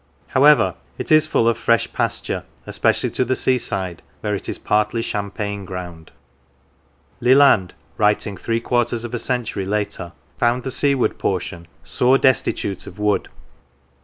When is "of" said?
1.47-1.59, 9.03-9.13, 12.87-12.97